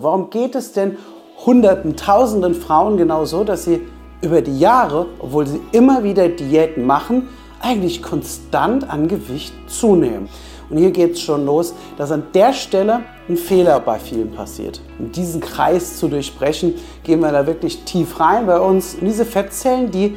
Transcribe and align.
Warum 0.00 0.30
geht 0.30 0.54
es 0.54 0.70
denn 0.70 0.96
hunderten, 1.44 1.96
tausenden 1.96 2.54
Frauen 2.54 2.96
genau 2.98 3.24
so, 3.24 3.42
dass 3.42 3.64
sie 3.64 3.80
über 4.22 4.42
die 4.42 4.56
Jahre, 4.56 5.06
obwohl 5.18 5.44
sie 5.44 5.60
immer 5.72 6.04
wieder 6.04 6.28
Diäten 6.28 6.86
machen, 6.86 7.28
eigentlich 7.60 8.00
konstant 8.00 8.88
an 8.88 9.08
Gewicht 9.08 9.52
zunehmen? 9.66 10.28
Und 10.70 10.76
hier 10.76 10.92
geht 10.92 11.14
es 11.14 11.20
schon 11.20 11.44
los, 11.44 11.74
dass 11.96 12.12
an 12.12 12.28
der 12.32 12.52
Stelle 12.52 13.00
ein 13.28 13.36
Fehler 13.36 13.80
bei 13.80 13.98
vielen 13.98 14.30
passiert. 14.30 14.80
Um 15.00 15.10
diesen 15.10 15.40
Kreis 15.40 15.98
zu 15.98 16.06
durchbrechen, 16.06 16.74
gehen 17.02 17.18
wir 17.18 17.32
da 17.32 17.48
wirklich 17.48 17.82
tief 17.82 18.20
rein 18.20 18.46
bei 18.46 18.60
uns. 18.60 18.94
Und 18.94 19.04
diese 19.04 19.24
Fettzellen, 19.24 19.90
die, 19.90 20.16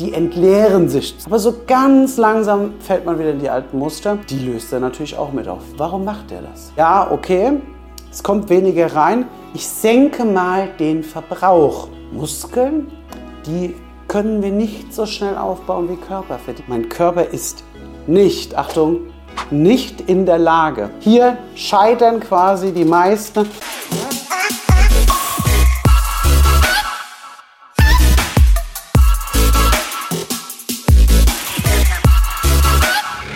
die 0.00 0.14
entleeren 0.14 0.88
sich. 0.88 1.14
Aber 1.26 1.38
so 1.38 1.54
ganz 1.64 2.16
langsam 2.16 2.74
fällt 2.80 3.04
man 3.04 3.20
wieder 3.20 3.30
in 3.30 3.38
die 3.38 3.50
alten 3.50 3.78
Muster. 3.78 4.18
Die 4.28 4.40
löst 4.40 4.72
er 4.72 4.80
natürlich 4.80 5.16
auch 5.16 5.32
mit 5.32 5.46
auf. 5.46 5.62
Warum 5.76 6.04
macht 6.04 6.32
er 6.32 6.42
das? 6.42 6.72
Ja, 6.76 7.08
okay, 7.08 7.60
es 8.12 8.22
kommt 8.22 8.50
weniger 8.50 8.94
rein. 8.94 9.26
Ich 9.54 9.66
senke 9.66 10.26
mal 10.26 10.68
den 10.78 11.02
Verbrauch. 11.02 11.88
Muskeln, 12.12 12.92
die 13.46 13.74
können 14.06 14.42
wir 14.42 14.50
nicht 14.52 14.92
so 14.92 15.06
schnell 15.06 15.38
aufbauen 15.38 15.88
wie 15.88 15.96
Körperfett. 15.96 16.68
Mein 16.68 16.90
Körper 16.90 17.24
ist 17.24 17.64
nicht, 18.06 18.54
Achtung, 18.54 19.00
nicht 19.50 20.02
in 20.02 20.26
der 20.26 20.36
Lage. 20.36 20.90
Hier 21.00 21.38
scheitern 21.54 22.20
quasi 22.20 22.72
die 22.72 22.84
meisten. 22.84 23.46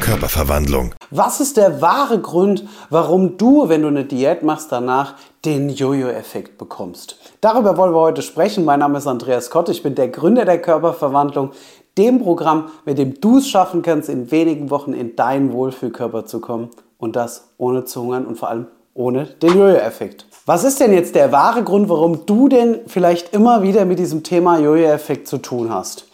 Körperverwandlung. 0.07 0.95
Was 1.11 1.41
ist 1.41 1.57
der 1.57 1.83
wahre 1.83 2.21
Grund, 2.21 2.63
warum 2.91 3.39
du, 3.39 3.69
wenn 3.69 3.83
du 3.83 3.89
eine 3.89 4.05
Diät 4.05 4.45
machst, 4.45 4.71
danach 4.71 5.15
den 5.45 5.69
Jojo-Effekt 5.69 6.59
bekommst? 6.59 7.19
Darüber 7.41 7.77
wollen 7.77 7.93
wir 7.93 7.99
heute 7.99 8.23
sprechen. 8.23 8.65
Mein 8.65 8.79
Name 8.79 8.99
ist 8.99 9.09
Andreas 9.09 9.51
Kott, 9.51 9.69
ich 9.69 9.83
bin 9.83 9.97
der 9.97 10.07
Gründer 10.07 10.45
der 10.45 10.63
Körperverwandlung, 10.63 11.51
dem 11.99 12.23
Programm, 12.23 12.71
mit 12.85 12.99
dem 12.99 13.21
du 13.21 13.39
es 13.39 13.49
schaffen 13.49 13.83
kannst, 13.83 14.09
in 14.09 14.31
wenigen 14.31 14.71
Wochen 14.71 14.93
in 14.93 15.17
deinen 15.17 15.53
Wohlfühlkörper 15.53 16.25
zu 16.25 16.41
kommen 16.41 16.71
und 16.99 17.17
das 17.17 17.49
ohne 17.59 17.85
zu 17.85 18.03
hungern 18.03 18.27
und 18.27 18.39
vor 18.39 18.49
allem 18.49 18.69
ohne 18.95 19.25
den 19.25 19.59
Jojo-Effekt. 19.59 20.27
Was 20.47 20.63
ist 20.63 20.79
denn 20.79 20.93
jetzt 20.93 21.17
der 21.17 21.33
wahre 21.33 21.65
Grund, 21.65 21.89
warum 21.89 22.27
du 22.27 22.49
denn 22.49 22.79
vielleicht 22.87 23.35
immer 23.35 23.65
wieder 23.65 23.85
mit 23.85 23.99
diesem 23.99 24.23
Thema 24.23 24.61
Jojo-Effekt 24.61 25.27
zu 25.27 25.39
tun 25.39 25.75
hast? 25.75 26.07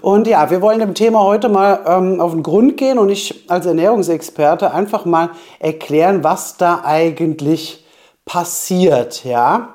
Und 0.00 0.26
ja, 0.26 0.50
wir 0.50 0.62
wollen 0.62 0.78
dem 0.78 0.94
Thema 0.94 1.20
heute 1.20 1.48
mal 1.48 1.80
ähm, 1.86 2.20
auf 2.20 2.32
den 2.32 2.42
Grund 2.42 2.76
gehen 2.76 2.98
und 2.98 3.08
ich 3.08 3.44
als 3.48 3.66
Ernährungsexperte 3.66 4.72
einfach 4.72 5.04
mal 5.04 5.30
erklären, 5.58 6.24
was 6.24 6.56
da 6.56 6.82
eigentlich 6.84 7.84
passiert, 8.24 9.24
ja, 9.24 9.74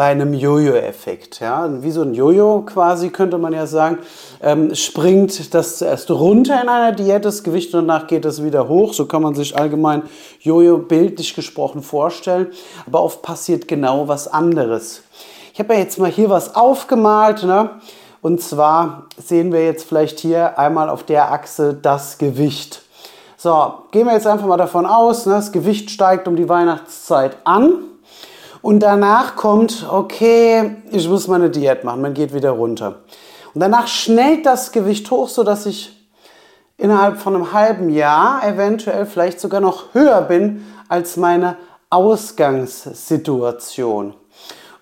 bei 0.00 0.06
einem 0.06 0.32
Jojo-Effekt. 0.32 1.40
Ja, 1.40 1.68
wie 1.82 1.90
so 1.90 2.00
ein 2.00 2.14
Jojo 2.14 2.62
quasi 2.62 3.10
könnte 3.10 3.36
man 3.36 3.52
ja 3.52 3.66
sagen, 3.66 3.98
ähm, 4.42 4.74
springt 4.74 5.52
das 5.52 5.76
zuerst 5.76 6.10
runter 6.10 6.62
in 6.62 6.70
einer 6.70 6.92
Diät, 6.92 7.24
das 7.26 7.42
Gewicht, 7.42 7.74
und 7.74 7.86
danach 7.86 8.06
geht 8.06 8.24
es 8.24 8.42
wieder 8.42 8.66
hoch. 8.66 8.94
So 8.94 9.04
kann 9.04 9.20
man 9.20 9.34
sich 9.34 9.58
allgemein 9.58 10.04
Jojo 10.40 10.78
bildlich 10.78 11.34
gesprochen 11.34 11.82
vorstellen. 11.82 12.46
Aber 12.86 13.02
oft 13.02 13.20
passiert 13.20 13.68
genau 13.68 14.08
was 14.08 14.26
anderes. 14.26 15.02
Ich 15.52 15.58
habe 15.58 15.74
ja 15.74 15.80
jetzt 15.80 15.98
mal 15.98 16.10
hier 16.10 16.30
was 16.30 16.54
aufgemalt. 16.54 17.42
Ne? 17.42 17.68
Und 18.22 18.40
zwar 18.42 19.06
sehen 19.16 19.50
wir 19.52 19.64
jetzt 19.64 19.88
vielleicht 19.88 20.20
hier 20.20 20.58
einmal 20.58 20.90
auf 20.90 21.04
der 21.04 21.32
Achse 21.32 21.72
das 21.74 22.18
Gewicht. 22.18 22.82
So, 23.36 23.74
gehen 23.90 24.06
wir 24.06 24.12
jetzt 24.12 24.26
einfach 24.26 24.46
mal 24.46 24.58
davon 24.58 24.84
aus, 24.84 25.24
ne, 25.24 25.32
das 25.32 25.52
Gewicht 25.52 25.90
steigt 25.90 26.28
um 26.28 26.36
die 26.36 26.46
Weihnachtszeit 26.48 27.38
an. 27.44 27.72
Und 28.60 28.80
danach 28.80 29.36
kommt, 29.36 29.86
okay, 29.90 30.76
ich 30.90 31.08
muss 31.08 31.28
meine 31.28 31.48
Diät 31.48 31.82
machen, 31.82 32.02
man 32.02 32.12
geht 32.12 32.34
wieder 32.34 32.50
runter. 32.50 32.96
Und 33.54 33.62
danach 33.62 33.86
schnellt 33.86 34.44
das 34.44 34.72
Gewicht 34.72 35.10
hoch, 35.10 35.30
sodass 35.30 35.64
ich 35.64 36.06
innerhalb 36.76 37.16
von 37.18 37.34
einem 37.34 37.54
halben 37.54 37.88
Jahr 37.88 38.46
eventuell 38.46 39.06
vielleicht 39.06 39.40
sogar 39.40 39.60
noch 39.60 39.94
höher 39.94 40.20
bin 40.20 40.66
als 40.88 41.16
meine 41.16 41.56
Ausgangssituation. 41.88 44.12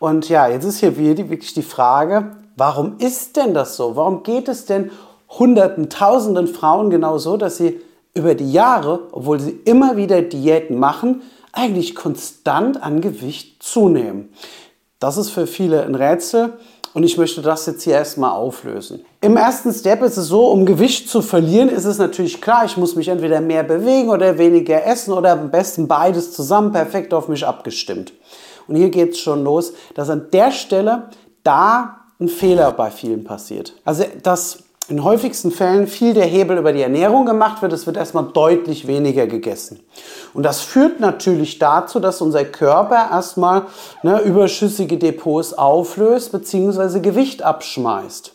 Und 0.00 0.28
ja, 0.28 0.48
jetzt 0.48 0.64
ist 0.64 0.80
hier 0.80 0.96
wirklich 0.96 1.54
die 1.54 1.62
Frage, 1.62 2.32
Warum 2.58 2.96
ist 2.98 3.36
denn 3.36 3.54
das 3.54 3.76
so? 3.76 3.94
Warum 3.94 4.24
geht 4.24 4.48
es 4.48 4.66
denn 4.66 4.90
hunderten, 5.28 5.88
tausenden 5.90 6.48
Frauen 6.48 6.90
genau 6.90 7.16
so, 7.16 7.36
dass 7.36 7.56
sie 7.56 7.80
über 8.14 8.34
die 8.34 8.50
Jahre, 8.50 9.04
obwohl 9.12 9.38
sie 9.38 9.60
immer 9.64 9.96
wieder 9.96 10.22
Diäten 10.22 10.76
machen, 10.76 11.22
eigentlich 11.52 11.94
konstant 11.94 12.82
an 12.82 13.00
Gewicht 13.00 13.62
zunehmen? 13.62 14.32
Das 14.98 15.16
ist 15.16 15.30
für 15.30 15.46
viele 15.46 15.84
ein 15.84 15.94
Rätsel 15.94 16.54
und 16.94 17.04
ich 17.04 17.16
möchte 17.16 17.42
das 17.42 17.64
jetzt 17.66 17.84
hier 17.84 17.92
erstmal 17.92 18.32
auflösen. 18.32 19.04
Im 19.20 19.36
ersten 19.36 19.72
Step 19.72 20.02
ist 20.02 20.16
es 20.16 20.26
so, 20.26 20.48
um 20.48 20.66
Gewicht 20.66 21.08
zu 21.08 21.22
verlieren, 21.22 21.68
ist 21.68 21.84
es 21.84 21.98
natürlich 21.98 22.40
klar, 22.40 22.64
ich 22.64 22.76
muss 22.76 22.96
mich 22.96 23.06
entweder 23.06 23.40
mehr 23.40 23.62
bewegen 23.62 24.08
oder 24.08 24.36
weniger 24.36 24.84
essen 24.84 25.12
oder 25.12 25.30
am 25.30 25.52
besten 25.52 25.86
beides 25.86 26.32
zusammen 26.32 26.72
perfekt 26.72 27.14
auf 27.14 27.28
mich 27.28 27.46
abgestimmt. 27.46 28.12
Und 28.66 28.74
hier 28.74 28.90
geht 28.90 29.12
es 29.12 29.20
schon 29.20 29.44
los, 29.44 29.74
dass 29.94 30.10
an 30.10 30.26
der 30.32 30.50
Stelle 30.50 31.10
da 31.44 31.97
ein 32.20 32.28
Fehler 32.28 32.72
bei 32.72 32.90
vielen 32.90 33.24
passiert. 33.24 33.74
Also, 33.84 34.04
dass 34.22 34.58
in 34.88 35.04
häufigsten 35.04 35.50
Fällen 35.50 35.86
viel 35.86 36.14
der 36.14 36.24
Hebel 36.24 36.56
über 36.56 36.72
die 36.72 36.80
Ernährung 36.80 37.26
gemacht 37.26 37.60
wird. 37.60 37.74
Es 37.74 37.86
wird 37.86 37.98
erstmal 37.98 38.24
deutlich 38.32 38.86
weniger 38.86 39.26
gegessen. 39.26 39.80
Und 40.32 40.44
das 40.44 40.62
führt 40.62 40.98
natürlich 40.98 41.58
dazu, 41.58 42.00
dass 42.00 42.22
unser 42.22 42.44
Körper 42.46 43.08
erstmal 43.10 43.66
ne, 44.02 44.20
überschüssige 44.22 44.96
Depots 44.96 45.52
auflöst 45.52 46.32
bzw. 46.32 47.00
Gewicht 47.00 47.42
abschmeißt. 47.42 48.32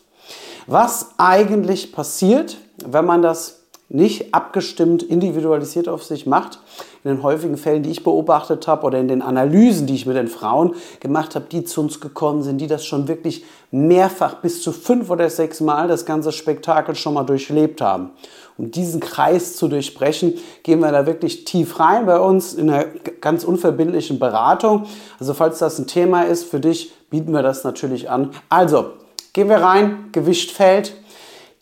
Was 0.68 1.08
eigentlich 1.18 1.92
passiert, 1.92 2.58
wenn 2.86 3.06
man 3.06 3.24
das 3.24 3.62
nicht 3.90 4.34
abgestimmt, 4.34 5.04
individualisiert 5.04 5.88
auf 5.90 6.04
sich 6.04 6.26
macht. 6.26 6.60
In 7.04 7.16
den 7.16 7.24
häufigen 7.24 7.58
Fällen, 7.58 7.84
die 7.84 7.92
ich 7.92 8.04
beobachtet 8.04 8.68
habe 8.68 8.86
oder 8.86 8.98
in 8.98 9.10
den 9.10 9.22
Analysen, 9.22 9.88
die 9.88 9.96
ich 9.96 10.06
mit 10.06 10.16
den 10.16 10.30
Frauen 10.30 10.76
gemacht 11.02 11.36
habe, 11.36 11.46
die 11.52 11.66
zu 11.66 11.82
uns 11.82 12.00
gekommen 12.00 12.44
sind, 12.44 12.60
die 12.60 12.68
das 12.68 12.86
schon 12.86 13.10
wirklich 13.10 13.44
mehrfach 13.72 14.36
bis 14.36 14.62
zu 14.62 14.72
fünf 14.72 15.10
oder 15.10 15.30
sechs 15.30 15.60
Mal 15.60 15.88
das 15.90 16.06
ganze 16.06 16.32
Spektakel 16.32 16.96
schon 16.96 17.16
mal 17.16 17.24
durchlebt 17.24 17.82
haben. 17.82 18.12
Um 18.58 18.72
diesen 18.72 19.02
Kreis 19.02 19.56
zu 19.56 19.68
durchbrechen, 19.68 20.36
gehen 20.62 20.80
wir 20.80 20.92
da 20.92 21.06
wirklich 21.06 21.44
tief 21.44 21.80
rein 21.80 22.06
bei 22.06 22.20
uns 22.20 22.54
in 22.54 22.70
einer 22.70 22.86
ganz 23.20 23.44
unverbindlichen 23.44 24.20
Beratung. 24.20 24.86
Also 25.20 25.34
falls 25.34 25.60
das 25.60 25.80
ein 25.80 25.88
Thema 25.88 26.22
ist 26.22 26.46
für 26.46 26.60
dich, 26.60 26.94
bieten 27.10 27.32
wir 27.34 27.42
das 27.42 27.64
natürlich 27.64 28.10
an. 28.10 28.30
Also, 28.50 28.92
gehen 29.34 29.50
wir 29.50 29.58
rein, 29.58 30.10
Gewicht 30.12 30.52
fällt, 30.52 30.94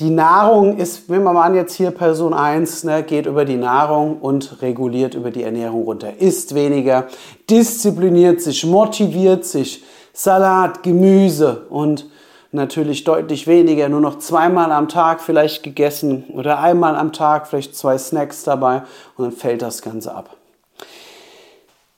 die 0.01 0.09
Nahrung 0.09 0.77
ist, 0.77 1.09
wenn 1.09 1.21
man 1.21 1.35
mal 1.35 1.45
an 1.45 1.53
jetzt 1.53 1.75
hier 1.75 1.91
Person 1.91 2.33
1, 2.33 2.85
ne, 2.85 3.03
geht 3.03 3.27
über 3.27 3.45
die 3.45 3.55
Nahrung 3.55 4.17
und 4.17 4.63
reguliert 4.63 5.13
über 5.13 5.29
die 5.29 5.43
Ernährung 5.43 5.83
runter, 5.83 6.17
isst 6.17 6.55
weniger, 6.55 7.07
diszipliniert 7.47 8.41
sich, 8.41 8.65
motiviert 8.65 9.45
sich, 9.45 9.83
Salat, 10.11 10.81
Gemüse 10.81 11.67
und 11.69 12.09
natürlich 12.51 13.03
deutlich 13.03 13.45
weniger, 13.45 13.89
nur 13.89 14.01
noch 14.01 14.17
zweimal 14.17 14.71
am 14.71 14.89
Tag 14.89 15.21
vielleicht 15.21 15.61
gegessen 15.61 16.25
oder 16.33 16.59
einmal 16.59 16.95
am 16.95 17.13
Tag 17.13 17.47
vielleicht 17.47 17.75
zwei 17.75 17.97
Snacks 17.99 18.43
dabei 18.43 18.81
und 19.17 19.25
dann 19.25 19.31
fällt 19.31 19.61
das 19.61 19.83
Ganze 19.83 20.15
ab. 20.15 20.35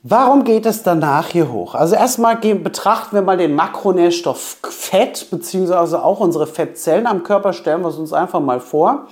Warum 0.06 0.44
geht 0.44 0.66
es 0.66 0.84
danach 0.84 1.30
hier 1.30 1.50
hoch? 1.50 1.76
Also 1.76 1.96
erstmal 1.96 2.36
betrachten 2.36 3.16
wir 3.16 3.22
mal 3.22 3.38
den 3.38 3.56
Makronährstoff 3.56 4.58
Fett, 4.62 5.28
beziehungsweise 5.32 6.04
auch 6.04 6.20
unsere 6.20 6.46
Fettzellen 6.46 7.08
am 7.08 7.24
Körper, 7.24 7.54
stellen 7.54 7.84
wir 7.84 7.88
es 7.88 7.96
uns 7.96 8.12
einfach 8.12 8.42
mal 8.42 8.60
vor. 8.60 9.08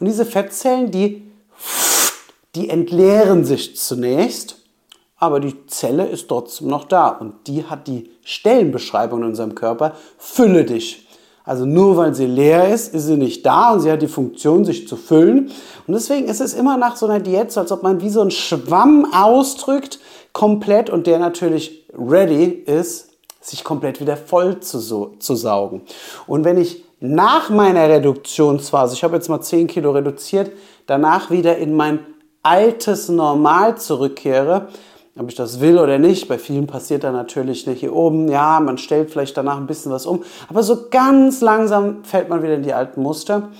Und 0.00 0.06
diese 0.08 0.26
Fettzellen, 0.26 0.90
die, 0.90 1.30
die 2.56 2.70
entleeren 2.70 3.44
sich 3.44 3.76
zunächst, 3.76 4.56
aber 5.16 5.38
die 5.38 5.64
Zelle 5.68 6.08
ist 6.08 6.26
trotzdem 6.26 6.66
noch 6.66 6.86
da 6.86 7.06
und 7.06 7.46
die 7.46 7.66
hat 7.66 7.86
die 7.86 8.10
Stellenbeschreibung 8.24 9.20
in 9.20 9.28
unserem 9.28 9.54
Körper, 9.54 9.92
fülle 10.18 10.64
dich. 10.64 11.06
Also 11.44 11.66
nur 11.66 11.96
weil 11.96 12.14
sie 12.14 12.26
leer 12.26 12.72
ist, 12.72 12.94
ist 12.94 13.06
sie 13.06 13.16
nicht 13.16 13.44
da 13.46 13.72
und 13.72 13.80
sie 13.80 13.90
hat 13.90 14.02
die 14.02 14.08
Funktion, 14.08 14.64
sich 14.64 14.86
zu 14.86 14.96
füllen. 14.96 15.50
Und 15.86 15.94
deswegen 15.94 16.28
ist 16.28 16.40
es 16.40 16.54
immer 16.54 16.76
nach 16.76 16.96
so 16.96 17.06
einer 17.06 17.20
Diät 17.20 17.50
so, 17.50 17.60
als 17.60 17.72
ob 17.72 17.82
man 17.82 18.00
wie 18.00 18.10
so 18.10 18.20
einen 18.20 18.30
Schwamm 18.30 19.12
ausdrückt, 19.12 19.98
komplett 20.32 20.90
und 20.90 21.06
der 21.06 21.18
natürlich 21.18 21.86
ready 21.92 22.46
ist, 22.46 23.10
sich 23.40 23.64
komplett 23.64 24.00
wieder 24.00 24.16
voll 24.16 24.60
zu, 24.60 24.78
so, 24.78 25.14
zu 25.18 25.34
saugen. 25.34 25.82
Und 26.26 26.44
wenn 26.44 26.58
ich 26.58 26.84
nach 27.00 27.50
meiner 27.50 27.88
Reduktionsphase, 27.88 28.94
ich 28.94 29.02
habe 29.02 29.16
jetzt 29.16 29.28
mal 29.28 29.40
10 29.40 29.66
Kilo 29.66 29.90
reduziert, 29.90 30.52
danach 30.86 31.30
wieder 31.30 31.58
in 31.58 31.74
mein 31.74 31.98
altes 32.42 33.08
Normal 33.08 33.76
zurückkehre, 33.76 34.68
ob 35.18 35.28
ich 35.28 35.34
das 35.34 35.60
will 35.60 35.78
oder 35.78 35.98
nicht, 35.98 36.28
bei 36.28 36.38
vielen 36.38 36.66
passiert 36.66 37.04
da 37.04 37.12
natürlich 37.12 37.66
nicht 37.66 37.80
hier 37.80 37.94
oben, 37.94 38.28
ja, 38.28 38.60
man 38.60 38.78
stellt 38.78 39.10
vielleicht 39.10 39.36
danach 39.36 39.58
ein 39.58 39.66
bisschen 39.66 39.92
was 39.92 40.06
um, 40.06 40.22
aber 40.48 40.62
so 40.62 40.88
ganz 40.90 41.40
langsam 41.40 42.04
fällt 42.04 42.28
man 42.28 42.42
wieder 42.42 42.54
in 42.54 42.62
die 42.62 42.72
alten 42.72 43.02
Muster 43.02 43.50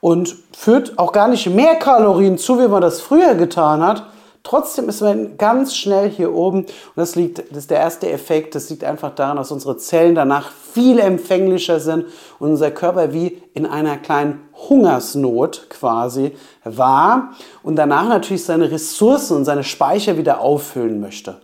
und 0.00 0.36
führt 0.56 0.98
auch 0.98 1.12
gar 1.12 1.28
nicht 1.28 1.48
mehr 1.48 1.76
Kalorien 1.76 2.38
zu, 2.38 2.58
wie 2.60 2.68
man 2.68 2.82
das 2.82 3.00
früher 3.00 3.34
getan 3.34 3.82
hat, 3.82 4.04
Trotzdem 4.44 4.88
ist 4.88 5.00
man 5.00 5.36
ganz 5.38 5.76
schnell 5.76 6.10
hier 6.10 6.34
oben 6.34 6.62
und 6.62 6.72
das 6.96 7.14
liegt, 7.14 7.38
das 7.50 7.58
ist 7.58 7.70
der 7.70 7.78
erste 7.78 8.10
Effekt, 8.10 8.56
das 8.56 8.70
liegt 8.70 8.82
einfach 8.82 9.14
daran, 9.14 9.36
dass 9.36 9.52
unsere 9.52 9.76
Zellen 9.76 10.16
danach 10.16 10.50
viel 10.50 10.98
empfänglicher 10.98 11.78
sind 11.78 12.06
und 12.40 12.50
unser 12.50 12.72
Körper 12.72 13.12
wie 13.12 13.40
in 13.54 13.66
einer 13.66 13.96
kleinen 13.98 14.40
Hungersnot 14.68 15.66
quasi 15.70 16.32
war 16.64 17.34
und 17.62 17.76
danach 17.76 18.08
natürlich 18.08 18.44
seine 18.44 18.70
Ressourcen 18.70 19.36
und 19.36 19.44
seine 19.44 19.62
Speicher 19.62 20.18
wieder 20.18 20.40
auffüllen 20.40 21.00
möchte. 21.00 21.36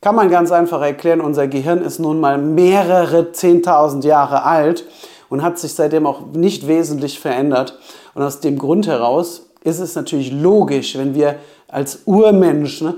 Kann 0.00 0.14
man 0.14 0.30
ganz 0.30 0.52
einfach 0.52 0.82
erklären, 0.82 1.20
unser 1.20 1.48
Gehirn 1.48 1.82
ist 1.82 1.98
nun 1.98 2.20
mal 2.20 2.38
mehrere 2.38 3.22
10.000 3.32 4.04
Jahre 4.04 4.44
alt 4.44 4.84
und 5.30 5.42
hat 5.42 5.58
sich 5.58 5.72
seitdem 5.74 6.06
auch 6.06 6.20
nicht 6.32 6.68
wesentlich 6.68 7.18
verändert. 7.18 7.78
Und 8.14 8.22
aus 8.22 8.40
dem 8.40 8.58
Grund 8.58 8.86
heraus 8.86 9.46
ist 9.64 9.80
es 9.80 9.94
natürlich 9.94 10.30
logisch, 10.30 10.98
wenn 10.98 11.14
wir 11.14 11.36
als 11.68 12.02
Urmensch 12.06 12.80
ne, 12.80 12.94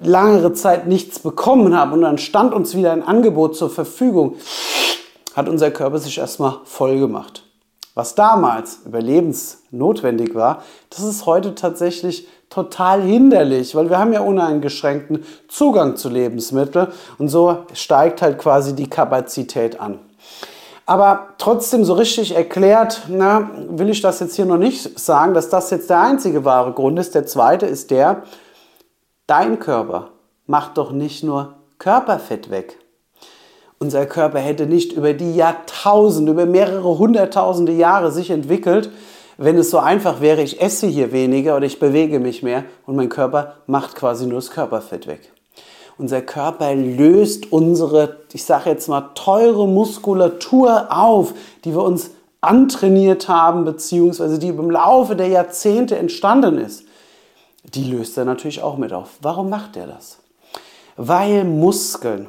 langere 0.00 0.52
Zeit 0.52 0.86
nichts 0.86 1.18
bekommen 1.18 1.76
haben 1.76 1.92
und 1.92 2.02
dann 2.02 2.18
stand 2.18 2.54
uns 2.54 2.76
wieder 2.76 2.92
ein 2.92 3.02
Angebot 3.02 3.56
zur 3.56 3.70
Verfügung, 3.70 4.36
hat 5.34 5.48
unser 5.48 5.70
Körper 5.70 5.98
sich 5.98 6.18
erstmal 6.18 6.60
voll 6.64 6.98
gemacht. 6.98 7.44
Was 7.94 8.14
damals 8.14 8.80
überlebensnotwendig 8.86 10.34
war, 10.34 10.62
das 10.88 11.00
ist 11.04 11.26
heute 11.26 11.54
tatsächlich 11.54 12.26
total 12.48 13.02
hinderlich, 13.02 13.74
weil 13.74 13.90
wir 13.90 13.98
haben 13.98 14.12
ja 14.12 14.20
uneingeschränkten 14.20 15.24
Zugang 15.48 15.96
zu 15.96 16.08
Lebensmitteln 16.08 16.88
und 17.18 17.28
so 17.28 17.64
steigt 17.74 18.22
halt 18.22 18.38
quasi 18.38 18.74
die 18.74 18.88
Kapazität 18.88 19.80
an. 19.80 19.98
Aber 20.92 21.28
trotzdem 21.38 21.86
so 21.86 21.94
richtig 21.94 22.36
erklärt, 22.36 23.04
na, 23.08 23.50
will 23.70 23.88
ich 23.88 24.02
das 24.02 24.20
jetzt 24.20 24.36
hier 24.36 24.44
noch 24.44 24.58
nicht 24.58 25.00
sagen, 25.00 25.32
dass 25.32 25.48
das 25.48 25.70
jetzt 25.70 25.88
der 25.88 26.02
einzige 26.02 26.44
wahre 26.44 26.72
Grund 26.72 26.98
ist. 26.98 27.14
Der 27.14 27.24
zweite 27.24 27.64
ist 27.64 27.90
der, 27.90 28.24
dein 29.26 29.58
Körper 29.58 30.10
macht 30.46 30.76
doch 30.76 30.92
nicht 30.92 31.24
nur 31.24 31.54
Körperfett 31.78 32.50
weg. 32.50 32.78
Unser 33.78 34.04
Körper 34.04 34.38
hätte 34.38 34.66
nicht 34.66 34.92
über 34.92 35.14
die 35.14 35.34
Jahrtausende, 35.34 36.32
über 36.32 36.44
mehrere 36.44 36.98
hunderttausende 36.98 37.72
Jahre 37.72 38.12
sich 38.12 38.28
entwickelt, 38.28 38.90
wenn 39.38 39.56
es 39.56 39.70
so 39.70 39.78
einfach 39.78 40.20
wäre, 40.20 40.42
ich 40.42 40.60
esse 40.60 40.88
hier 40.88 41.10
weniger 41.10 41.56
oder 41.56 41.64
ich 41.64 41.80
bewege 41.80 42.20
mich 42.20 42.42
mehr 42.42 42.64
und 42.84 42.96
mein 42.96 43.08
Körper 43.08 43.54
macht 43.66 43.94
quasi 43.94 44.26
nur 44.26 44.40
das 44.40 44.50
Körperfett 44.50 45.06
weg. 45.06 45.32
Unser 45.98 46.22
Körper 46.22 46.74
löst 46.74 47.52
unsere, 47.52 48.18
ich 48.32 48.44
sage 48.44 48.70
jetzt 48.70 48.88
mal, 48.88 49.10
teure 49.14 49.68
Muskulatur 49.68 50.86
auf, 50.90 51.34
die 51.64 51.72
wir 51.74 51.82
uns 51.82 52.10
antrainiert 52.40 53.28
haben, 53.28 53.64
beziehungsweise 53.64 54.38
die 54.38 54.48
im 54.48 54.70
Laufe 54.70 55.16
der 55.16 55.28
Jahrzehnte 55.28 55.96
entstanden 55.96 56.58
ist. 56.58 56.84
Die 57.64 57.84
löst 57.84 58.18
er 58.18 58.24
natürlich 58.24 58.62
auch 58.62 58.76
mit 58.76 58.92
auf. 58.92 59.10
Warum 59.20 59.48
macht 59.48 59.76
er 59.76 59.86
das? 59.86 60.18
Weil 60.96 61.44
Muskeln 61.44 62.28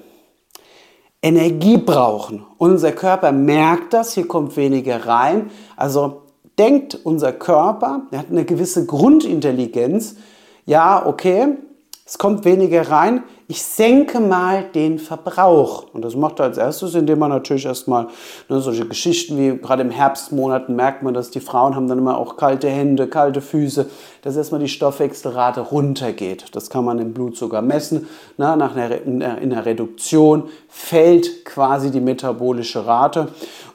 Energie 1.24 1.78
brauchen. 1.78 2.46
Unser 2.58 2.92
Körper 2.92 3.32
merkt 3.32 3.94
das, 3.94 4.14
hier 4.14 4.28
kommt 4.28 4.58
weniger 4.58 5.08
rein. 5.08 5.50
Also 5.78 6.24
denkt 6.60 7.00
unser 7.04 7.32
Körper, 7.32 8.02
er 8.12 8.20
hat 8.20 8.30
eine 8.30 8.46
gewisse 8.46 8.86
Grundintelligenz, 8.86 10.18
ja, 10.66 11.06
okay, 11.06 11.58
es 12.06 12.18
kommt 12.18 12.44
weniger 12.44 12.90
rein, 12.92 13.24
ich 13.48 13.64
senke 13.64 14.20
mal 14.20 14.66
den 14.76 15.00
Verbrauch. 15.00 15.86
Und 15.94 16.04
das 16.04 16.18
macht 16.18 16.40
er 16.40 16.46
als 16.46 16.58
erstes, 16.58 16.96
indem 16.96 17.20
man 17.20 17.30
natürlich 17.30 17.66
erstmal 17.66 18.08
ne, 18.50 18.60
solche 18.60 18.86
Geschichten 18.86 19.38
wie 19.38 19.58
gerade 19.58 19.84
im 19.84 19.90
Herbstmonaten 19.90 20.76
merkt 20.76 21.02
man, 21.02 21.14
dass 21.14 21.30
die 21.30 21.40
Frauen 21.40 21.78
haben 21.78 21.88
dann 21.88 22.00
immer 22.00 22.18
auch 22.18 22.36
kalte 22.36 22.68
Hände, 22.68 23.08
kalte 23.08 23.40
Füße, 23.40 23.90
dass 24.22 24.36
erstmal 24.36 24.60
die 24.60 24.68
Stoffwechselrate 24.68 25.62
runtergeht. 25.62 26.48
Das 26.52 26.70
kann 26.70 26.84
man 26.84 27.00
im 27.00 27.14
Blut 27.14 27.38
sogar 27.38 27.62
messen. 27.62 28.08
Na, 28.36 28.58
nach 28.58 28.76
einer, 28.76 29.02
in 29.02 29.50
der 29.50 29.66
Reduktion 29.66 30.50
fällt 30.68 31.46
quasi 31.46 31.90
die 31.90 32.02
metabolische 32.02 32.86
Rate. 32.86 33.30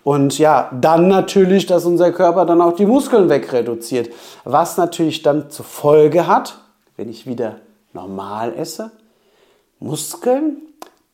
Und 0.04 0.38
ja, 0.38 0.70
dann 0.78 1.08
natürlich, 1.08 1.64
dass 1.64 1.86
unser 1.86 2.12
Körper 2.12 2.44
dann 2.44 2.60
auch 2.60 2.74
die 2.74 2.86
Muskeln 2.86 3.30
wegreduziert. 3.30 4.10
Was 4.44 4.76
natürlich 4.76 5.22
dann 5.22 5.48
zur 5.48 5.64
Folge 5.64 6.26
hat, 6.26 6.58
wenn 6.96 7.08
ich 7.08 7.26
wieder 7.26 7.56
normal 7.98 8.54
esse, 8.54 8.92
Muskeln, 9.80 10.62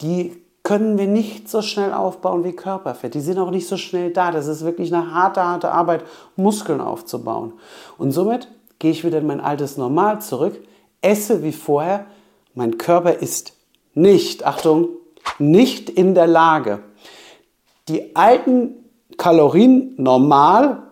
die 0.01 0.37
können 0.63 0.97
wir 0.97 1.07
nicht 1.07 1.49
so 1.49 1.61
schnell 1.61 1.93
aufbauen 1.93 2.45
wie 2.45 2.53
Körperfett. 2.53 3.15
Die 3.15 3.21
sind 3.21 3.39
auch 3.39 3.51
nicht 3.51 3.69
so 3.69 3.77
schnell 3.77 4.11
da. 4.13 4.31
Das 4.31 4.47
ist 4.47 4.65
wirklich 4.65 4.93
eine 4.93 5.13
harte, 5.13 5.43
harte 5.43 5.71
Arbeit, 5.71 6.05
Muskeln 6.37 6.81
aufzubauen. 6.81 7.53
Und 7.99 8.13
somit 8.13 8.49
gehe 8.79 8.91
ich 8.91 9.05
wieder 9.05 9.19
in 9.19 9.27
mein 9.27 9.41
altes 9.41 9.77
Normal 9.77 10.23
zurück, 10.23 10.59
esse 11.03 11.43
wie 11.43 11.53
vorher. 11.53 12.07
Mein 12.55 12.79
Körper 12.79 13.15
ist 13.15 13.53
nicht, 13.95 14.47
Achtung, 14.47 14.89
nicht 15.39 15.91
in 15.91 16.15
der 16.15 16.27
Lage, 16.27 16.81
die 17.89 18.17
alten 18.17 18.75
Kalorien 19.19 19.95
normal 19.99 20.83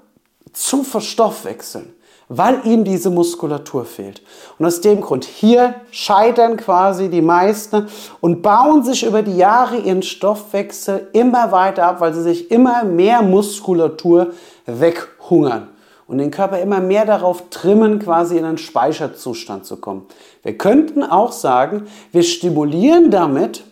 zu 0.52 0.82
verstoffwechseln 0.82 1.94
weil 2.36 2.60
ihm 2.64 2.84
diese 2.84 3.10
Muskulatur 3.10 3.84
fehlt. 3.84 4.22
Und 4.58 4.64
aus 4.64 4.80
dem 4.80 5.02
Grund, 5.02 5.24
hier 5.24 5.74
scheitern 5.90 6.56
quasi 6.56 7.10
die 7.10 7.20
meisten 7.20 7.88
und 8.20 8.40
bauen 8.40 8.82
sich 8.82 9.04
über 9.04 9.22
die 9.22 9.36
Jahre 9.36 9.76
ihren 9.76 10.02
Stoffwechsel 10.02 11.08
immer 11.12 11.52
weiter 11.52 11.84
ab, 11.84 12.00
weil 12.00 12.14
sie 12.14 12.22
sich 12.22 12.50
immer 12.50 12.84
mehr 12.84 13.20
Muskulatur 13.20 14.32
weghungern 14.64 15.68
und 16.06 16.18
den 16.18 16.30
Körper 16.30 16.58
immer 16.60 16.80
mehr 16.80 17.04
darauf 17.04 17.50
trimmen, 17.50 17.98
quasi 17.98 18.38
in 18.38 18.44
einen 18.44 18.58
Speicherzustand 18.58 19.66
zu 19.66 19.76
kommen. 19.76 20.06
Wir 20.42 20.56
könnten 20.56 21.02
auch 21.02 21.32
sagen, 21.32 21.86
wir 22.12 22.22
stimulieren 22.22 23.10
damit 23.10 23.64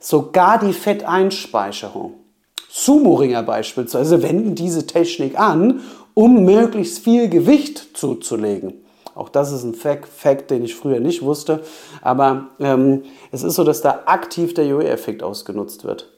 sogar 0.00 0.58
die 0.58 0.72
Fetteinspeicherung. 0.72 2.14
Sumo-Ringer 2.70 3.42
beispielsweise 3.42 4.22
wenden 4.22 4.54
diese 4.54 4.86
Technik 4.86 5.38
an 5.38 5.80
um 6.18 6.44
möglichst 6.44 6.98
viel 6.98 7.28
Gewicht 7.28 7.96
zuzulegen. 7.96 8.84
Auch 9.14 9.28
das 9.28 9.52
ist 9.52 9.62
ein 9.62 9.74
Fact, 9.74 10.08
Fact 10.08 10.50
den 10.50 10.64
ich 10.64 10.74
früher 10.74 10.98
nicht 10.98 11.22
wusste. 11.22 11.62
Aber 12.02 12.48
ähm, 12.58 13.04
es 13.30 13.44
ist 13.44 13.54
so, 13.54 13.62
dass 13.62 13.82
da 13.82 14.02
aktiv 14.06 14.52
der 14.52 14.66
Jojo-Effekt 14.66 15.22
ausgenutzt 15.22 15.84
wird. 15.84 16.10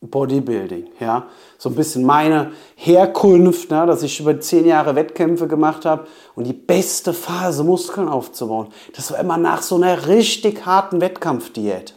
Bodybuilding, 0.00 0.90
ja. 1.00 1.26
So 1.58 1.70
ein 1.70 1.74
bisschen 1.74 2.04
meine 2.04 2.52
Herkunft, 2.76 3.68
ne, 3.72 3.84
dass 3.84 4.04
ich 4.04 4.20
über 4.20 4.38
zehn 4.38 4.64
Jahre 4.64 4.94
Wettkämpfe 4.94 5.48
gemacht 5.48 5.84
habe 5.84 6.06
und 6.36 6.46
die 6.46 6.52
beste 6.52 7.12
Phase, 7.12 7.64
Muskeln 7.64 8.08
aufzubauen. 8.08 8.68
Das 8.94 9.10
war 9.10 9.18
immer 9.18 9.38
nach 9.38 9.62
so 9.62 9.74
einer 9.74 10.06
richtig 10.06 10.66
harten 10.66 11.00
Wettkampfdiät. 11.00 11.94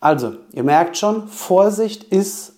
Also, 0.00 0.36
ihr 0.52 0.62
merkt 0.62 0.96
schon, 0.96 1.28
Vorsicht 1.28 2.04
ist 2.04 2.57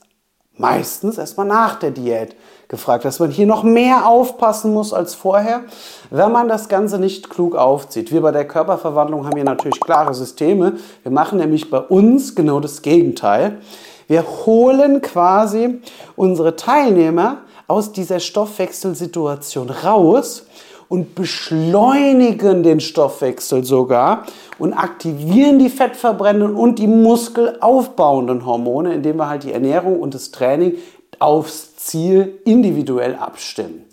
meistens 0.61 1.19
erstmal 1.19 1.47
nach 1.47 1.79
der 1.79 1.90
Diät 1.90 2.37
gefragt, 2.69 3.05
dass 3.05 3.19
man 3.19 3.31
hier 3.31 3.47
noch 3.47 3.64
mehr 3.64 4.07
aufpassen 4.07 4.73
muss 4.73 4.93
als 4.93 5.14
vorher, 5.14 5.62
wenn 6.11 6.31
man 6.31 6.49
das 6.49 6.69
Ganze 6.69 6.99
nicht 6.99 7.31
klug 7.31 7.57
aufzieht. 7.57 8.12
Wir 8.12 8.21
bei 8.21 8.31
der 8.31 8.47
Körperverwandlung 8.47 9.25
haben 9.25 9.35
hier 9.35 9.45
natürlich 9.45 9.81
klare 9.81 10.14
Systeme. 10.14 10.75
Wir 11.02 11.11
machen 11.11 11.38
nämlich 11.38 11.71
bei 11.71 11.79
uns 11.79 12.35
genau 12.35 12.61
das 12.61 12.83
Gegenteil. 12.83 13.59
Wir 14.07 14.25
holen 14.47 15.00
quasi 15.00 15.81
unsere 16.14 16.57
Teilnehmer 16.57 17.38
aus 17.67 17.93
dieser 17.93 18.21
Stoffwechselsituation 18.21 19.71
raus 19.71 20.47
und 20.90 21.14
beschleunigen 21.14 22.64
den 22.64 22.80
Stoffwechsel 22.80 23.64
sogar 23.64 24.25
und 24.59 24.73
aktivieren 24.73 25.61
die 25.61 25.70
fettverbrennenden 25.70 26.56
und 26.56 26.80
die 26.80 26.88
muskelaufbauenden 26.88 28.44
Hormone, 28.44 28.94
indem 28.94 29.16
wir 29.18 29.28
halt 29.28 29.44
die 29.44 29.52
Ernährung 29.52 30.00
und 30.00 30.14
das 30.14 30.32
Training 30.32 30.75
aufs 31.20 31.76
Ziel 31.76 32.40
individuell 32.44 33.14
abstimmen. 33.14 33.85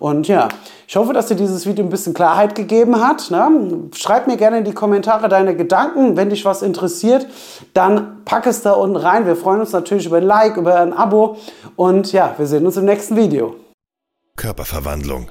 Und 0.00 0.26
ja, 0.26 0.48
ich 0.88 0.96
hoffe, 0.96 1.12
dass 1.12 1.26
dir 1.26 1.36
dieses 1.36 1.64
Video 1.64 1.84
ein 1.84 1.90
bisschen 1.90 2.12
Klarheit 2.12 2.56
gegeben 2.56 3.00
hat. 3.00 3.30
Ne? 3.30 3.88
Schreib 3.94 4.26
mir 4.26 4.36
gerne 4.36 4.58
in 4.58 4.64
die 4.64 4.72
Kommentare 4.72 5.28
deine 5.28 5.54
Gedanken. 5.54 6.16
Wenn 6.16 6.30
dich 6.30 6.44
was 6.44 6.62
interessiert, 6.62 7.26
dann 7.72 8.24
pack 8.24 8.46
es 8.46 8.62
da 8.62 8.72
unten 8.72 8.96
rein. 8.96 9.26
Wir 9.26 9.36
freuen 9.36 9.60
uns 9.60 9.70
natürlich 9.70 10.06
über 10.06 10.16
ein 10.16 10.24
Like, 10.24 10.56
über 10.56 10.80
ein 10.80 10.92
Abo. 10.92 11.36
Und 11.76 12.12
ja, 12.12 12.34
wir 12.36 12.46
sehen 12.46 12.66
uns 12.66 12.76
im 12.76 12.86
nächsten 12.86 13.16
Video. 13.16 13.54
Körperverwandlung. 14.36 15.28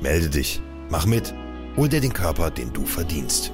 Melde 0.00 0.30
dich, 0.30 0.62
mach 0.88 1.04
mit, 1.04 1.34
hol 1.76 1.88
dir 1.88 2.00
den 2.00 2.14
Körper, 2.14 2.50
den 2.50 2.72
du 2.72 2.86
verdienst. 2.86 3.52